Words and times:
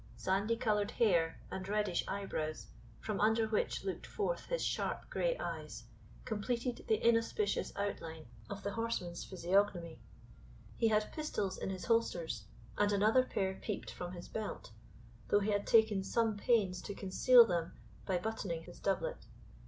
Sandy 0.17 0.57
coloured 0.57 0.89
hair, 0.89 1.39
and 1.51 1.69
reddish 1.69 2.03
eyebrows, 2.07 2.65
from 2.99 3.21
under 3.21 3.47
which 3.47 3.83
looked 3.85 4.07
forth 4.07 4.47
his 4.47 4.65
sharp 4.65 5.07
grey 5.11 5.37
eyes, 5.37 5.83
completed 6.25 6.83
the 6.87 7.07
inauspicious 7.07 7.71
outline 7.75 8.25
of 8.49 8.63
the 8.63 8.71
horseman's 8.71 9.23
physiognomy. 9.23 9.99
He 10.75 10.87
had 10.87 11.11
pistols 11.13 11.55
in 11.59 11.69
his 11.69 11.85
holsters, 11.85 12.45
and 12.79 12.91
another 12.91 13.21
pair 13.23 13.53
peeped 13.61 13.91
from 13.91 14.13
his 14.13 14.27
belt, 14.27 14.71
though 15.27 15.39
he 15.41 15.51
had 15.51 15.67
taken 15.67 16.03
some 16.03 16.35
pains 16.35 16.81
to 16.81 16.95
conceal 16.95 17.45
them 17.45 17.73
by 18.07 18.17
buttoning 18.17 18.63
his 18.63 18.79
doublet. 18.79 19.27